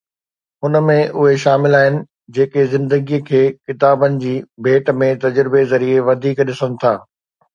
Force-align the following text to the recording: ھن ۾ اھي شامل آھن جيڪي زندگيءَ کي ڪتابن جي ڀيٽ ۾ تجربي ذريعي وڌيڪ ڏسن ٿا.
ھن 0.61 0.77
۾ 0.85 0.93
اھي 1.17 1.33
شامل 1.43 1.73
آھن 1.79 1.95
جيڪي 2.35 2.63
زندگيءَ 2.73 3.21
کي 3.27 3.41
ڪتابن 3.67 4.17
جي 4.23 4.33
ڀيٽ 4.63 4.89
۾ 5.01 5.11
تجربي 5.27 5.61
ذريعي 5.75 5.99
وڌيڪ 6.07 6.37
ڏسن 6.51 6.71
ٿا. 6.81 6.93